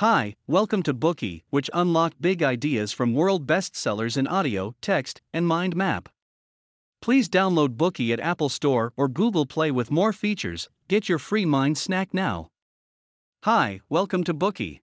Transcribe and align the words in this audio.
Hi, 0.00 0.36
welcome 0.46 0.82
to 0.82 0.92
Bookey, 0.92 1.44
which 1.48 1.70
unlock 1.72 2.12
big 2.20 2.42
ideas 2.42 2.92
from 2.92 3.14
world 3.14 3.46
bestsellers 3.46 4.18
in 4.18 4.26
audio, 4.26 4.74
text, 4.82 5.22
and 5.32 5.46
mind 5.46 5.74
map. 5.74 6.10
Please 7.00 7.30
download 7.30 7.78
Bookey 7.78 8.12
at 8.12 8.20
Apple 8.20 8.50
Store 8.50 8.92
or 8.98 9.08
Google 9.08 9.46
Play 9.46 9.70
with 9.70 9.90
more 9.90 10.12
features. 10.12 10.68
Get 10.86 11.08
your 11.08 11.18
free 11.18 11.46
mind 11.46 11.78
snack 11.78 12.12
now. 12.12 12.48
Hi, 13.44 13.80
welcome 13.88 14.22
to 14.24 14.34
Bookey. 14.34 14.80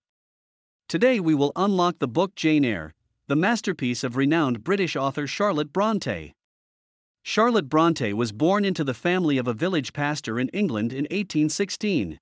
Today 0.90 1.20
we 1.20 1.36
will 1.36 1.52
unlock 1.56 2.00
the 2.00 2.08
book 2.08 2.34
Jane 2.34 2.66
Eyre, 2.66 2.96
the 3.28 3.36
masterpiece 3.36 4.04
of 4.04 4.18
renowned 4.18 4.64
British 4.64 4.96
author 4.96 5.28
Charlotte 5.28 5.72
Brontë. 5.72 6.34
Charlotte 7.22 7.70
Brontë 7.70 8.14
was 8.14 8.32
born 8.32 8.66
into 8.66 8.84
the 8.84 8.96
family 8.96 9.38
of 9.38 9.48
a 9.48 9.54
village 9.54 9.94
pastor 9.94 10.40
in 10.40 10.50
England 10.50 10.92
in 10.92 11.04
1816. 11.04 12.18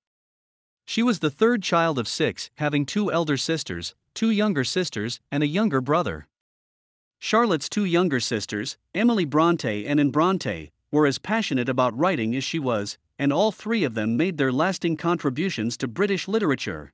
She 0.84 1.02
was 1.02 1.20
the 1.20 1.30
third 1.30 1.62
child 1.62 1.98
of 1.98 2.08
six, 2.08 2.50
having 2.56 2.84
two 2.84 3.12
elder 3.12 3.36
sisters, 3.36 3.94
two 4.14 4.30
younger 4.30 4.64
sisters, 4.64 5.20
and 5.30 5.42
a 5.42 5.46
younger 5.46 5.80
brother. 5.80 6.26
Charlotte's 7.18 7.68
two 7.68 7.84
younger 7.84 8.20
sisters, 8.20 8.76
Emily 8.94 9.24
Bronte 9.24 9.86
and 9.86 10.00
Anne 10.00 10.10
Bronte, 10.10 10.72
were 10.90 11.06
as 11.06 11.18
passionate 11.18 11.68
about 11.68 11.96
writing 11.96 12.34
as 12.34 12.44
she 12.44 12.58
was, 12.58 12.98
and 13.18 13.32
all 13.32 13.52
three 13.52 13.84
of 13.84 13.94
them 13.94 14.16
made 14.16 14.36
their 14.36 14.52
lasting 14.52 14.96
contributions 14.96 15.76
to 15.76 15.86
British 15.86 16.26
literature. 16.26 16.92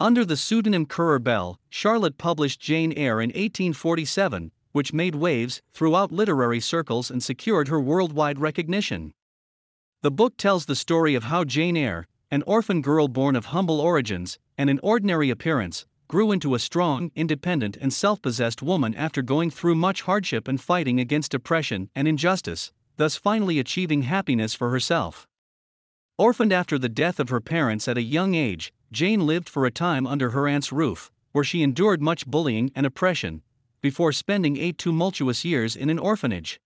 Under 0.00 0.24
the 0.24 0.36
pseudonym 0.36 0.86
Currer 0.86 1.18
Bell, 1.18 1.60
Charlotte 1.70 2.18
published 2.18 2.60
Jane 2.60 2.92
Eyre 2.92 3.20
in 3.20 3.28
1847, 3.28 4.52
which 4.72 4.92
made 4.92 5.14
waves 5.14 5.62
throughout 5.72 6.12
literary 6.12 6.60
circles 6.60 7.10
and 7.10 7.22
secured 7.22 7.68
her 7.68 7.80
worldwide 7.80 8.38
recognition. 8.38 9.12
The 10.02 10.10
book 10.10 10.36
tells 10.36 10.66
the 10.66 10.76
story 10.76 11.14
of 11.14 11.24
how 11.24 11.44
Jane 11.44 11.76
Eyre, 11.76 12.06
an 12.30 12.42
orphan 12.46 12.82
girl 12.82 13.06
born 13.06 13.36
of 13.36 13.46
humble 13.46 13.80
origins 13.80 14.38
and 14.58 14.68
an 14.68 14.80
ordinary 14.82 15.30
appearance, 15.30 15.86
grew 16.08 16.32
into 16.32 16.54
a 16.54 16.58
strong, 16.58 17.10
independent, 17.14 17.76
and 17.80 17.92
self 17.92 18.20
possessed 18.22 18.62
woman 18.62 18.94
after 18.94 19.22
going 19.22 19.50
through 19.50 19.74
much 19.74 20.02
hardship 20.02 20.48
and 20.48 20.60
fighting 20.60 20.98
against 21.00 21.34
oppression 21.34 21.88
and 21.94 22.08
injustice, 22.08 22.72
thus 22.96 23.16
finally 23.16 23.58
achieving 23.58 24.02
happiness 24.02 24.54
for 24.54 24.70
herself. 24.70 25.26
Orphaned 26.18 26.52
after 26.52 26.78
the 26.78 26.88
death 26.88 27.20
of 27.20 27.28
her 27.28 27.40
parents 27.40 27.86
at 27.88 27.98
a 27.98 28.02
young 28.02 28.34
age, 28.34 28.72
Jane 28.90 29.26
lived 29.26 29.48
for 29.48 29.66
a 29.66 29.70
time 29.70 30.06
under 30.06 30.30
her 30.30 30.48
aunt's 30.48 30.72
roof, 30.72 31.10
where 31.32 31.44
she 31.44 31.62
endured 31.62 32.00
much 32.00 32.26
bullying 32.26 32.70
and 32.74 32.86
oppression, 32.86 33.42
before 33.82 34.12
spending 34.12 34.56
eight 34.56 34.78
tumultuous 34.78 35.44
years 35.44 35.76
in 35.76 35.90
an 35.90 35.98
orphanage. 35.98 36.60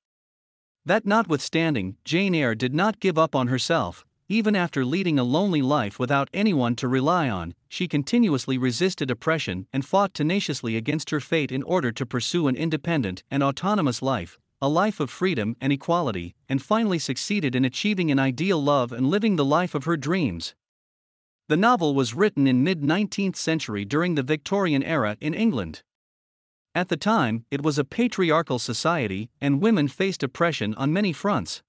That 0.87 1.05
notwithstanding, 1.05 1.97
Jane 2.05 2.35
Eyre 2.35 2.55
did 2.55 2.73
not 2.73 3.01
give 3.01 3.19
up 3.19 3.35
on 3.35 3.49
herself, 3.49 4.07
even 4.31 4.55
after 4.55 4.85
leading 4.85 5.19
a 5.19 5.25
lonely 5.25 5.61
life 5.61 5.99
without 5.99 6.31
anyone 6.33 6.77
to 6.77 6.87
rely 6.87 7.29
on, 7.29 7.53
she 7.69 7.89
continuously 7.89 8.57
resisted 8.57 9.11
oppression 9.11 9.67
and 9.73 9.85
fought 9.85 10.15
tenaciously 10.15 10.77
against 10.77 11.11
her 11.11 11.19
fate 11.19 11.51
in 11.51 11.65
order 11.65 11.91
to 11.91 12.07
pursue 12.07 12.47
an 12.47 12.55
independent 12.55 13.25
and 13.29 13.43
autonomous 13.43 14.01
life, 14.01 14.39
a 14.63 14.69
life 14.69 15.01
of 15.01 15.11
freedom 15.11 15.57
and 15.61 15.73
equality, 15.73 16.37
and 16.49 16.63
finally 16.63 16.99
succeeded 16.99 17.57
in 17.57 17.65
achieving 17.65 18.09
an 18.13 18.21
ideal 18.21 18.63
love 18.63 18.93
and 18.93 19.11
living 19.11 19.35
the 19.35 19.45
life 19.45 19.75
of 19.75 19.83
her 19.83 19.97
dreams. 19.97 20.55
The 21.49 21.57
novel 21.57 21.97
was 21.97 22.15
written 22.15 22.47
in 22.47 22.63
mid 22.63 22.83
19th 22.83 23.35
century 23.35 23.85
during 23.85 24.15
the 24.15 24.23
Victorian 24.23 24.85
era 24.85 25.17
in 25.21 25.35
England. 25.35 25.83
At 26.73 26.89
the 26.89 26.97
time, 26.97 27.47
it 27.51 27.65
was 27.65 27.81
a 27.81 27.85
patriarchal 27.85 28.61
society, 28.61 29.29
and 29.41 29.61
women 29.61 29.89
faced 29.89 30.23
oppression 30.23 30.73
on 30.77 30.93
many 30.93 31.13
fronts. 31.13 31.65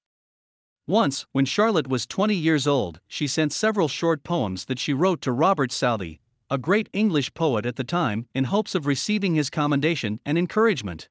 Once, 0.87 1.25
when 1.31 1.45
Charlotte 1.45 1.87
was 1.87 2.07
20 2.07 2.35
years 2.35 2.65
old, 2.65 2.99
she 3.07 3.27
sent 3.27 3.53
several 3.53 3.87
short 3.87 4.23
poems 4.23 4.65
that 4.65 4.79
she 4.79 4.93
wrote 4.93 5.21
to 5.21 5.31
Robert 5.31 5.71
Southey, 5.71 6.19
a 6.49 6.57
great 6.57 6.89
English 6.91 7.33
poet 7.33 7.65
at 7.65 7.75
the 7.75 7.83
time, 7.83 8.27
in 8.33 8.45
hopes 8.45 8.75
of 8.75 8.85
receiving 8.85 9.35
his 9.35 9.49
commendation 9.49 10.19
and 10.25 10.37
encouragement. 10.37 11.07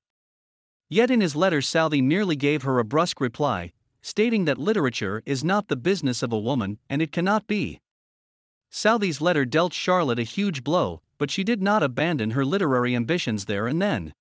Yet 0.89 1.11
in 1.11 1.21
his 1.21 1.37
letter, 1.37 1.63
Southey 1.63 2.03
merely 2.03 2.37
gave 2.37 2.63
her 2.63 2.79
a 2.79 2.85
brusque 2.85 3.21
reply, 3.21 3.73
stating 4.03 4.45
that 4.45 4.59
literature 4.59 5.23
is 5.25 5.45
not 5.45 5.69
the 5.69 5.77
business 5.77 6.23
of 6.23 6.33
a 6.33 6.39
woman 6.39 6.79
and 6.89 7.01
it 7.01 7.13
cannot 7.13 7.47
be. 7.47 7.81
Southey's 8.71 9.21
letter 9.21 9.45
dealt 9.45 9.73
Charlotte 9.73 10.19
a 10.19 10.25
huge 10.25 10.65
blow, 10.65 11.01
but 11.17 11.31
she 11.31 11.45
did 11.45 11.63
not 11.63 11.83
abandon 11.83 12.31
her 12.31 12.45
literary 12.45 12.97
ambitions 12.97 13.45
there 13.45 13.67
and 13.67 13.81
then. 13.81 14.15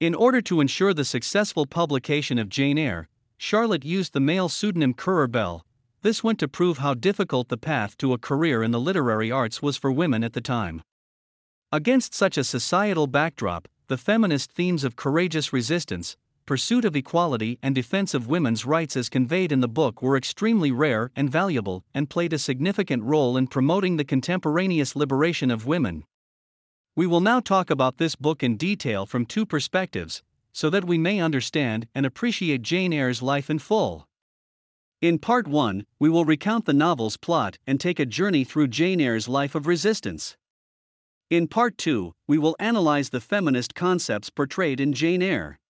In 0.00 0.14
order 0.14 0.40
to 0.42 0.60
ensure 0.60 0.94
the 0.94 1.04
successful 1.04 1.66
publication 1.66 2.38
of 2.38 2.48
Jane 2.48 2.78
Eyre, 2.78 3.08
Charlotte 3.40 3.84
used 3.84 4.12
the 4.12 4.20
male 4.20 4.48
pseudonym 4.48 4.92
Currer 4.92 5.28
Bell. 5.28 5.64
This 6.02 6.24
went 6.24 6.40
to 6.40 6.48
prove 6.48 6.78
how 6.78 6.94
difficult 6.94 7.48
the 7.48 7.56
path 7.56 7.96
to 7.98 8.12
a 8.12 8.18
career 8.18 8.64
in 8.64 8.72
the 8.72 8.80
literary 8.80 9.30
arts 9.30 9.62
was 9.62 9.76
for 9.76 9.92
women 9.92 10.24
at 10.24 10.32
the 10.32 10.40
time. 10.40 10.82
Against 11.70 12.14
such 12.14 12.36
a 12.36 12.42
societal 12.42 13.06
backdrop, 13.06 13.68
the 13.86 13.96
feminist 13.96 14.50
themes 14.52 14.82
of 14.82 14.96
courageous 14.96 15.52
resistance, 15.52 16.16
pursuit 16.46 16.84
of 16.84 16.96
equality, 16.96 17.60
and 17.62 17.76
defense 17.76 18.12
of 18.12 18.26
women's 18.26 18.66
rights 18.66 18.96
as 18.96 19.08
conveyed 19.08 19.52
in 19.52 19.60
the 19.60 19.68
book 19.68 20.02
were 20.02 20.16
extremely 20.16 20.72
rare 20.72 21.12
and 21.14 21.30
valuable 21.30 21.84
and 21.94 22.10
played 22.10 22.32
a 22.32 22.38
significant 22.38 23.04
role 23.04 23.36
in 23.36 23.46
promoting 23.46 23.98
the 23.98 24.04
contemporaneous 24.04 24.96
liberation 24.96 25.50
of 25.50 25.66
women. 25.66 26.04
We 26.96 27.06
will 27.06 27.20
now 27.20 27.38
talk 27.38 27.70
about 27.70 27.98
this 27.98 28.16
book 28.16 28.42
in 28.42 28.56
detail 28.56 29.06
from 29.06 29.26
two 29.26 29.46
perspectives 29.46 30.24
so 30.58 30.68
that 30.68 30.84
we 30.84 30.98
may 30.98 31.20
understand 31.20 31.86
and 31.94 32.04
appreciate 32.04 32.62
Jane 32.62 32.92
Eyre's 32.92 33.22
life 33.22 33.48
in 33.48 33.60
full. 33.60 34.08
In 35.00 35.20
Part 35.20 35.46
1, 35.46 35.86
we 36.00 36.08
will 36.08 36.24
recount 36.24 36.64
the 36.64 36.72
novel's 36.72 37.16
plot 37.16 37.58
and 37.64 37.78
take 37.78 38.00
a 38.00 38.04
journey 38.04 38.42
through 38.42 38.66
Jane 38.66 39.00
Eyre's 39.00 39.28
life 39.28 39.54
of 39.54 39.68
resistance. 39.68 40.36
In 41.30 41.46
Part 41.46 41.78
2, 41.78 42.12
we 42.26 42.38
will 42.38 42.56
analyze 42.58 43.10
the 43.10 43.20
feminist 43.20 43.76
concepts 43.76 44.30
portrayed 44.30 44.80
in 44.80 44.92
Jane 44.92 45.22
Eyre. 45.22 45.60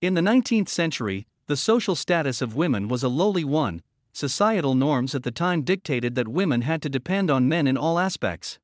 In 0.00 0.14
the 0.14 0.22
19th 0.22 0.70
century, 0.70 1.26
the 1.46 1.54
social 1.54 1.94
status 1.94 2.40
of 2.40 2.56
women 2.56 2.88
was 2.88 3.02
a 3.02 3.10
lowly 3.10 3.44
one, 3.44 3.82
societal 4.14 4.74
norms 4.74 5.14
at 5.14 5.22
the 5.22 5.30
time 5.30 5.60
dictated 5.60 6.14
that 6.14 6.28
women 6.28 6.62
had 6.62 6.80
to 6.80 6.88
depend 6.88 7.30
on 7.30 7.46
men 7.46 7.66
in 7.66 7.76
all 7.76 7.98
aspects. 7.98 8.58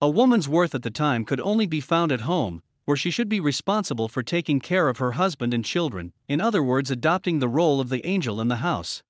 A 0.00 0.08
woman's 0.08 0.48
worth 0.48 0.74
at 0.74 0.82
the 0.82 0.90
time 0.90 1.26
could 1.26 1.40
only 1.40 1.66
be 1.66 1.82
found 1.82 2.10
at 2.10 2.22
home, 2.22 2.62
where 2.86 2.96
she 2.96 3.10
should 3.10 3.28
be 3.28 3.40
responsible 3.40 4.08
for 4.08 4.22
taking 4.22 4.58
care 4.58 4.88
of 4.88 4.96
her 4.98 5.12
husband 5.12 5.52
and 5.52 5.64
children, 5.64 6.12
in 6.28 6.40
other 6.40 6.62
words, 6.62 6.90
adopting 6.90 7.38
the 7.38 7.48
role 7.48 7.80
of 7.80 7.90
the 7.90 8.04
angel 8.06 8.40
in 8.40 8.48
the 8.48 8.56
house. 8.56 9.02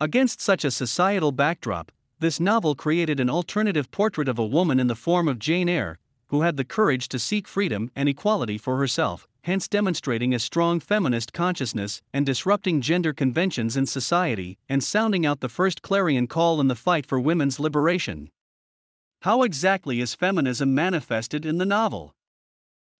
Against 0.00 0.40
such 0.40 0.64
a 0.64 0.70
societal 0.70 1.32
backdrop, 1.32 1.92
this 2.18 2.38
novel 2.38 2.74
created 2.74 3.18
an 3.18 3.30
alternative 3.30 3.90
portrait 3.90 4.28
of 4.28 4.38
a 4.38 4.46
woman 4.46 4.78
in 4.78 4.88
the 4.88 4.94
form 4.94 5.28
of 5.28 5.38
Jane 5.38 5.68
Eyre, 5.68 5.98
who 6.26 6.42
had 6.42 6.56
the 6.56 6.64
courage 6.64 7.08
to 7.08 7.18
seek 7.18 7.48
freedom 7.48 7.90
and 7.96 8.08
equality 8.08 8.58
for 8.58 8.76
herself, 8.76 9.26
hence 9.44 9.68
demonstrating 9.68 10.34
a 10.34 10.38
strong 10.38 10.80
feminist 10.80 11.32
consciousness 11.32 12.02
and 12.12 12.26
disrupting 12.26 12.80
gender 12.80 13.12
conventions 13.12 13.76
in 13.76 13.86
society 13.86 14.58
and 14.68 14.84
sounding 14.84 15.24
out 15.24 15.40
the 15.40 15.48
first 15.48 15.80
clarion 15.80 16.26
call 16.26 16.60
in 16.60 16.68
the 16.68 16.74
fight 16.74 17.06
for 17.06 17.18
women's 17.18 17.58
liberation. 17.58 18.30
How 19.22 19.42
exactly 19.42 20.00
is 20.00 20.14
feminism 20.14 20.74
manifested 20.74 21.46
in 21.46 21.58
the 21.58 21.66
novel? 21.66 22.14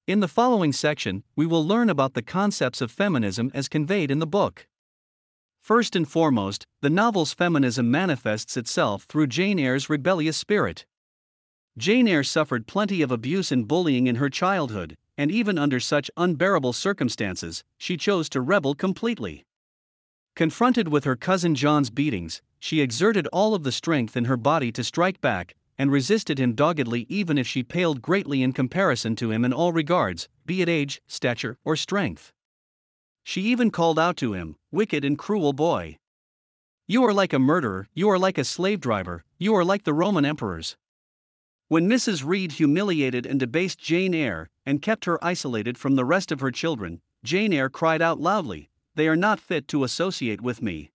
In 0.06 0.20
the 0.20 0.28
following 0.28 0.72
section, 0.72 1.22
we 1.36 1.46
will 1.46 1.64
learn 1.64 1.90
about 1.90 2.14
the 2.14 2.22
concepts 2.22 2.80
of 2.80 2.90
feminism 2.90 3.50
as 3.54 3.68
conveyed 3.68 4.10
in 4.10 4.18
the 4.18 4.26
book. 4.26 4.66
First 5.60 5.94
and 5.94 6.08
foremost, 6.08 6.66
the 6.80 6.90
novel's 6.90 7.34
feminism 7.34 7.90
manifests 7.90 8.56
itself 8.56 9.04
through 9.04 9.26
Jane 9.26 9.58
Eyre's 9.58 9.90
rebellious 9.90 10.36
spirit. 10.36 10.86
Jane 11.76 12.08
Eyre 12.08 12.24
suffered 12.24 12.66
plenty 12.66 13.02
of 13.02 13.12
abuse 13.12 13.52
and 13.52 13.68
bullying 13.68 14.06
in 14.06 14.16
her 14.16 14.30
childhood, 14.30 14.96
and 15.16 15.30
even 15.30 15.58
under 15.58 15.78
such 15.78 16.10
unbearable 16.16 16.72
circumstances, 16.72 17.62
she 17.78 17.96
chose 17.96 18.28
to 18.30 18.40
rebel 18.40 18.74
completely. 18.74 19.44
Confronted 20.34 20.88
with 20.88 21.04
her 21.04 21.16
cousin 21.16 21.54
John's 21.54 21.90
beatings, 21.90 22.40
she 22.58 22.80
exerted 22.80 23.26
all 23.28 23.54
of 23.54 23.62
the 23.62 23.72
strength 23.72 24.16
in 24.16 24.24
her 24.24 24.36
body 24.36 24.72
to 24.72 24.82
strike 24.82 25.20
back, 25.20 25.54
and 25.80 25.90
resisted 25.90 26.38
him 26.38 26.52
doggedly 26.52 27.06
even 27.08 27.38
if 27.38 27.46
she 27.46 27.62
paled 27.62 28.02
greatly 28.02 28.42
in 28.42 28.52
comparison 28.52 29.16
to 29.16 29.30
him 29.30 29.46
in 29.46 29.52
all 29.54 29.72
regards, 29.72 30.28
be 30.44 30.60
it 30.60 30.68
age, 30.68 31.00
stature, 31.06 31.56
or 31.64 31.74
strength. 31.74 32.34
She 33.24 33.40
even 33.44 33.70
called 33.70 33.98
out 33.98 34.18
to 34.18 34.34
him, 34.34 34.56
Wicked 34.70 35.06
and 35.06 35.16
cruel 35.16 35.54
boy! 35.54 35.96
You 36.86 37.02
are 37.04 37.14
like 37.14 37.32
a 37.32 37.38
murderer, 37.38 37.88
you 37.94 38.10
are 38.10 38.18
like 38.18 38.36
a 38.36 38.44
slave 38.44 38.78
driver, 38.78 39.24
you 39.38 39.54
are 39.54 39.64
like 39.64 39.84
the 39.84 39.94
Roman 39.94 40.26
emperors. 40.26 40.76
When 41.68 41.88
Mrs. 41.88 42.26
Reed 42.26 42.52
humiliated 42.52 43.24
and 43.24 43.40
debased 43.40 43.78
Jane 43.78 44.12
Eyre, 44.12 44.50
and 44.66 44.82
kept 44.82 45.06
her 45.06 45.18
isolated 45.24 45.78
from 45.78 45.96
the 45.96 46.04
rest 46.04 46.30
of 46.30 46.40
her 46.40 46.50
children, 46.50 47.00
Jane 47.24 47.54
Eyre 47.54 47.70
cried 47.70 48.02
out 48.02 48.20
loudly, 48.20 48.68
They 48.96 49.08
are 49.08 49.16
not 49.16 49.40
fit 49.40 49.66
to 49.68 49.84
associate 49.84 50.42
with 50.42 50.60
me. 50.60 50.90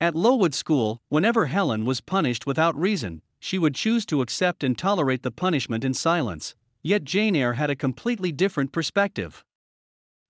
At 0.00 0.14
Lowood 0.14 0.54
School, 0.54 1.02
whenever 1.08 1.46
Helen 1.46 1.84
was 1.84 2.00
punished 2.00 2.46
without 2.46 2.78
reason, 2.78 3.22
she 3.40 3.58
would 3.58 3.74
choose 3.74 4.04
to 4.06 4.22
accept 4.22 4.64
and 4.64 4.76
tolerate 4.76 5.22
the 5.22 5.30
punishment 5.30 5.84
in 5.84 5.94
silence, 5.94 6.54
yet 6.82 7.04
Jane 7.04 7.36
Eyre 7.36 7.54
had 7.54 7.70
a 7.70 7.76
completely 7.76 8.32
different 8.32 8.72
perspective. 8.72 9.44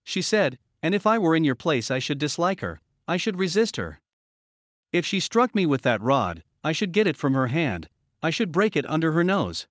She 0.04 0.22
said, 0.22 0.58
And 0.82 0.94
if 0.94 1.06
I 1.06 1.18
were 1.18 1.36
in 1.36 1.44
your 1.44 1.54
place, 1.54 1.90
I 1.90 1.98
should 1.98 2.18
dislike 2.18 2.60
her, 2.60 2.80
I 3.06 3.16
should 3.16 3.38
resist 3.38 3.76
her. 3.76 4.00
If 4.92 5.04
she 5.04 5.20
struck 5.20 5.54
me 5.54 5.66
with 5.66 5.82
that 5.82 6.00
rod, 6.00 6.42
I 6.64 6.72
should 6.72 6.92
get 6.92 7.06
it 7.06 7.16
from 7.16 7.34
her 7.34 7.48
hand, 7.48 7.88
I 8.22 8.30
should 8.30 8.52
break 8.52 8.76
it 8.76 8.88
under 8.88 9.12
her 9.12 9.24
nose. 9.24 9.66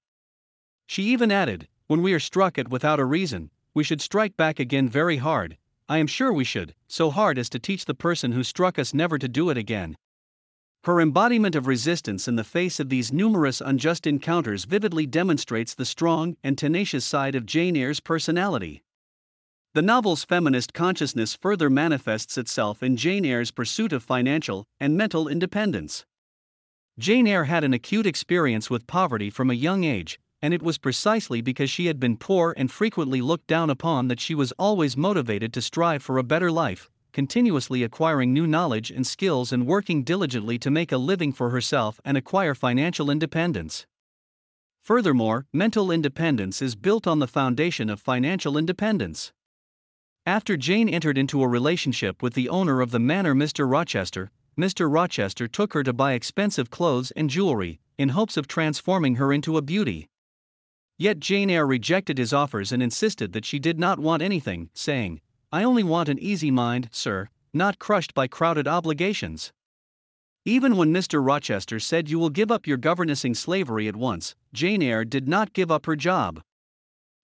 She 0.86 1.04
even 1.04 1.32
added, 1.32 1.68
When 1.88 2.02
we 2.02 2.14
are 2.14 2.20
struck 2.20 2.58
at 2.58 2.70
without 2.70 3.00
a 3.00 3.06
reason, 3.06 3.52
we 3.74 3.84
should 3.84 4.02
strike 4.02 4.38
back 4.38 4.60
again 4.60 4.90
very 4.90 5.18
hard. 5.18 5.58
I 5.90 6.00
am 6.00 6.08
sure 6.08 6.34
we 6.34 6.44
should, 6.44 6.74
so 6.88 7.12
hard 7.12 7.38
as 7.38 7.50
to 7.50 7.60
teach 7.60 7.86
the 7.86 7.94
person 7.94 8.32
who 8.32 8.44
struck 8.44 8.78
us 8.78 8.94
never 8.94 9.18
to 9.18 9.28
do 9.28 9.50
it 9.50 9.58
again. 9.58 9.96
Her 10.88 11.02
embodiment 11.02 11.54
of 11.54 11.68
resistance 11.68 12.30
in 12.30 12.38
the 12.38 12.46
face 12.46 12.80
of 12.80 12.88
these 12.88 13.12
numerous 13.12 13.60
unjust 13.60 14.08
encounters 14.08 14.64
vividly 14.64 15.06
demonstrates 15.06 15.76
the 15.76 15.84
strong 15.84 16.38
and 16.46 16.58
tenacious 16.58 17.04
side 17.04 17.36
of 17.36 17.46
Jane 17.46 17.76
Eyre's 17.76 18.00
personality. 18.00 18.84
The 19.74 19.82
novel's 19.82 20.24
feminist 20.24 20.74
consciousness 20.74 21.36
further 21.36 21.70
manifests 21.70 22.38
itself 22.38 22.82
in 22.82 22.96
Jane 22.96 23.26
Eyre's 23.26 23.52
pursuit 23.52 23.92
of 23.92 24.02
financial 24.02 24.64
and 24.80 24.96
mental 24.96 25.28
independence. 25.28 26.06
Jane 26.98 27.28
Eyre 27.28 27.44
had 27.44 27.66
an 27.66 27.74
acute 27.74 28.06
experience 28.06 28.70
with 28.70 28.88
poverty 28.88 29.30
from 29.30 29.52
a 29.52 29.56
young 29.56 29.84
age, 29.84 30.22
and 30.42 30.54
it 30.54 30.64
was 30.64 30.78
precisely 30.78 31.42
because 31.42 31.70
she 31.70 31.88
had 31.88 32.00
been 32.00 32.16
poor 32.16 32.54
and 32.56 32.72
frequently 32.72 33.20
looked 33.20 33.48
down 33.48 33.70
upon 33.70 34.08
that 34.08 34.22
she 34.22 34.34
was 34.34 34.54
always 34.54 34.96
motivated 34.96 35.52
to 35.52 35.62
strive 35.62 36.02
for 36.02 36.18
a 36.18 36.24
better 36.24 36.50
life, 36.50 36.90
continuously 37.18 37.82
acquiring 37.82 38.32
new 38.32 38.46
knowledge 38.46 38.92
and 38.92 39.08
skills 39.08 39.52
and 39.52 39.66
working 39.66 40.04
diligently 40.04 40.60
to 40.60 40.70
make 40.70 40.92
a 40.92 40.98
living 41.00 41.34
for 41.34 41.50
herself 41.50 42.00
and 42.06 42.16
acquire 42.16 42.54
financial 42.54 43.10
independence. 43.10 43.88
Furthermore, 44.84 45.48
mental 45.52 45.90
independence 45.90 46.62
is 46.62 46.76
built 46.76 47.08
on 47.08 47.18
the 47.18 47.26
foundation 47.26 47.90
of 47.90 48.00
financial 48.00 48.56
independence. 48.56 49.34
After 50.28 50.56
Jane 50.58 50.88
entered 50.88 51.18
into 51.18 51.42
a 51.42 51.48
relationship 51.48 52.22
with 52.22 52.36
the 52.36 52.50
owner 52.50 52.82
of 52.82 52.92
the 52.92 53.00
manor, 53.00 53.34
Mr. 53.34 53.68
Rochester, 53.68 54.30
Mr. 54.56 54.88
Rochester 54.88 55.48
took 55.48 55.74
her 55.74 55.82
to 55.82 55.94
buy 55.94 56.14
expensive 56.14 56.70
clothes 56.70 57.10
and 57.16 57.32
jewelry, 57.32 57.80
in 57.98 58.10
hopes 58.10 58.38
of 58.38 58.48
transforming 58.48 59.16
her 59.16 59.34
into 59.34 59.58
a 59.58 59.64
beauty. 59.64 60.08
Yet 61.00 61.20
Jane 61.20 61.50
Eyre 61.50 61.66
rejected 61.66 62.20
his 62.20 62.32
offers 62.32 62.72
and 62.72 62.84
insisted 62.84 63.34
that 63.34 63.46
she 63.46 63.58
did 63.58 63.80
not 63.80 63.98
want 63.98 64.22
anything, 64.22 64.70
saying, 64.76 65.20
I 65.52 65.64
only 65.64 65.84
want 65.84 66.10
an 66.10 66.20
easy 66.20 66.52
mind, 66.52 66.90
sir, 66.92 67.30
not 67.54 67.80
crushed 67.80 68.14
by 68.14 68.28
crowded 68.28 68.68
obligations. 68.68 69.54
Even 70.44 70.76
when 70.76 70.94
Mr. 70.94 71.26
Rochester 71.26 71.80
said 71.80 72.10
you 72.10 72.20
will 72.20 72.30
give 72.30 72.52
up 72.52 72.68
your 72.68 72.78
governessing 72.78 73.34
slavery 73.34 73.88
at 73.88 73.96
once, 73.96 74.36
Jane 74.54 74.82
Eyre 74.82 75.06
did 75.06 75.28
not 75.28 75.54
give 75.54 75.72
up 75.72 75.86
her 75.86 75.96
job. 75.96 76.42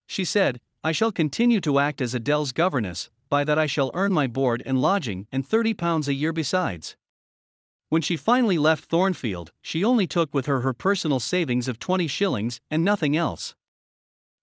She 0.08 0.24
said, 0.24 0.62
I 0.86 0.94
shall 0.94 1.12
continue 1.12 1.60
to 1.62 1.80
act 1.80 2.02
as 2.02 2.14
Adele's 2.14 2.54
governess, 2.54 3.10
by 3.30 3.44
that 3.44 3.60
I 3.60 3.66
shall 3.66 3.92
earn 3.94 4.14
my 4.14 4.28
board 4.28 4.64
and 4.66 4.81
lodging 4.81 5.28
and 5.31 5.48
£30 5.48 6.08
a 6.08 6.14
year 6.14 6.31
besides. 6.31 6.96
When 7.90 8.02
she 8.02 8.16
finally 8.16 8.58
left 8.58 8.86
Thornfield, 8.86 9.52
she 9.62 9.84
only 9.84 10.08
took 10.08 10.34
with 10.34 10.46
her 10.46 10.62
her 10.62 10.74
personal 10.74 11.19
savings 11.19 11.68
of 11.68 11.80
20 11.80 12.08
shillings 12.08 12.60
and 12.72 12.84
nothing 12.84 13.18
else. 13.18 13.56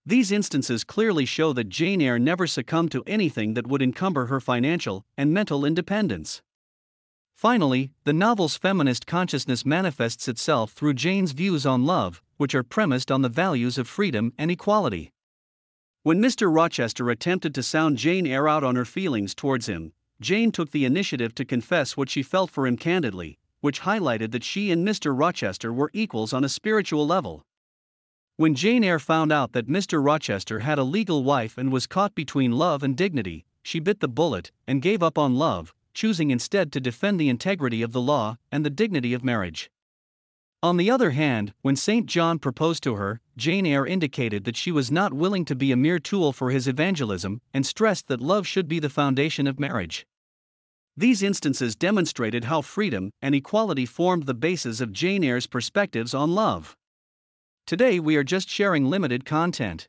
These 0.05 0.31
instances 0.31 0.83
clearly 0.83 1.25
show 1.25 1.53
that 1.53 1.69
Jane 1.69 2.01
Eyre 2.01 2.17
never 2.17 2.47
succumbed 2.47 2.91
to 2.91 3.03
anything 3.05 3.53
that 3.53 3.67
would 3.67 3.83
encumber 3.83 4.25
her 4.25 4.39
financial 4.39 5.05
and 5.15 5.31
mental 5.31 5.63
independence. 5.63 6.41
Finally, 7.35 7.91
the 8.03 8.13
novel's 8.13 8.57
feminist 8.57 9.05
consciousness 9.05 9.65
manifests 9.65 10.27
itself 10.27 10.71
through 10.71 10.95
Jane's 10.95 11.33
views 11.33 11.65
on 11.65 11.85
love, 11.85 12.21
which 12.37 12.55
are 12.55 12.63
premised 12.63 13.11
on 13.11 13.21
the 13.21 13.29
values 13.29 13.77
of 13.77 13.87
freedom 13.87 14.33
and 14.39 14.49
equality. 14.49 15.11
When 16.01 16.19
Mr. 16.19 16.53
Rochester 16.53 17.11
attempted 17.11 17.53
to 17.53 17.61
sound 17.61 17.97
Jane 17.97 18.25
Eyre 18.25 18.47
out 18.47 18.63
on 18.63 18.75
her 18.75 18.85
feelings 18.85 19.35
towards 19.35 19.67
him, 19.67 19.93
Jane 20.19 20.51
took 20.51 20.71
the 20.71 20.85
initiative 20.85 21.35
to 21.35 21.45
confess 21.45 21.95
what 21.95 22.09
she 22.09 22.23
felt 22.23 22.49
for 22.49 22.65
him 22.65 22.75
candidly, 22.75 23.37
which 23.59 23.81
highlighted 23.81 24.31
that 24.31 24.43
she 24.43 24.71
and 24.71 24.87
Mr. 24.87 25.17
Rochester 25.17 25.71
were 25.71 25.91
equals 25.93 26.33
on 26.33 26.43
a 26.43 26.49
spiritual 26.49 27.05
level. 27.05 27.45
When 28.41 28.55
Jane 28.55 28.83
Eyre 28.83 28.97
found 28.97 29.31
out 29.31 29.51
that 29.51 29.67
Mr. 29.67 30.03
Rochester 30.03 30.61
had 30.61 30.79
a 30.79 30.83
legal 30.83 31.23
wife 31.23 31.59
and 31.59 31.71
was 31.71 31.85
caught 31.85 32.15
between 32.15 32.53
love 32.53 32.81
and 32.81 32.97
dignity, 32.97 33.45
she 33.61 33.79
bit 33.79 33.99
the 33.99 34.07
bullet 34.07 34.51
and 34.65 34.81
gave 34.81 35.03
up 35.03 35.15
on 35.15 35.35
love, 35.35 35.75
choosing 35.93 36.31
instead 36.31 36.71
to 36.71 36.79
defend 36.79 37.19
the 37.19 37.29
integrity 37.29 37.83
of 37.83 37.91
the 37.91 38.01
law 38.01 38.37
and 38.51 38.65
the 38.65 38.71
dignity 38.71 39.13
of 39.13 39.23
marriage. 39.23 39.69
On 40.63 40.77
the 40.77 40.89
other 40.89 41.11
hand, 41.11 41.53
when 41.61 41.75
St. 41.75 42.07
John 42.07 42.39
proposed 42.39 42.81
to 42.81 42.95
her, 42.95 43.21
Jane 43.37 43.67
Eyre 43.67 43.85
indicated 43.85 44.45
that 44.45 44.57
she 44.57 44.71
was 44.71 44.89
not 44.89 45.13
willing 45.13 45.45
to 45.45 45.55
be 45.55 45.71
a 45.71 45.77
mere 45.77 45.99
tool 45.99 46.33
for 46.33 46.49
his 46.49 46.67
evangelism 46.67 47.41
and 47.53 47.63
stressed 47.63 48.07
that 48.07 48.21
love 48.21 48.47
should 48.47 48.67
be 48.67 48.79
the 48.79 48.89
foundation 48.89 49.45
of 49.45 49.59
marriage. 49.59 50.07
These 50.97 51.21
instances 51.21 51.75
demonstrated 51.75 52.45
how 52.45 52.61
freedom 52.61 53.11
and 53.21 53.35
equality 53.35 53.85
formed 53.85 54.25
the 54.25 54.33
basis 54.33 54.81
of 54.81 54.91
Jane 54.91 55.23
Eyre's 55.23 55.45
perspectives 55.45 56.15
on 56.15 56.33
love. 56.33 56.75
Today 57.71 58.01
we 58.01 58.17
are 58.17 58.23
just 58.25 58.49
sharing 58.49 58.89
limited 58.89 59.23
content. 59.23 59.87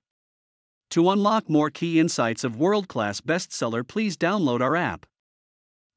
To 0.91 1.11
unlock 1.11 1.51
more 1.51 1.69
key 1.69 1.99
insights 1.99 2.45
of 2.45 2.57
world 2.57 2.87
class 2.87 3.21
bestseller, 3.21 3.83
please 3.83 4.17
download 4.17 4.61
our 4.61 4.77
app. 4.77 5.05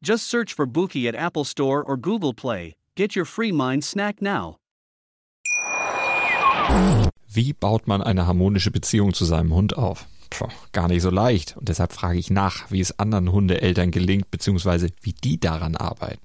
Just 0.01 0.27
search 0.27 0.51
for 0.51 0.65
Bookey 0.65 1.07
at 1.07 1.13
Apple 1.13 1.43
Store 1.43 1.83
or 1.83 1.95
Google 1.95 2.33
Play. 2.33 2.73
Get 2.95 3.15
your 3.15 3.25
free 3.25 3.51
mind 3.51 3.83
snack 3.83 4.19
now. 4.19 4.57
Wie 7.31 7.53
baut 7.53 7.85
man 7.85 8.01
eine 8.01 8.25
harmonische 8.25 8.71
Beziehung 8.71 9.13
zu 9.13 9.25
seinem 9.25 9.53
Hund 9.53 9.77
auf? 9.77 10.07
Puh, 10.31 10.49
gar 10.71 10.87
nicht 10.87 11.03
so 11.03 11.11
leicht. 11.11 11.55
Und 11.55 11.69
deshalb 11.69 11.93
frage 11.93 12.17
ich 12.17 12.31
nach, 12.31 12.71
wie 12.71 12.81
es 12.81 12.97
anderen 12.97 13.31
Hundeeltern 13.31 13.91
gelingt, 13.91 14.31
beziehungsweise 14.31 14.89
wie 15.03 15.13
die 15.13 15.39
daran 15.39 15.75
arbeiten. 15.75 16.24